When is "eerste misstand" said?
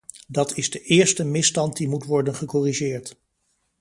0.81-1.77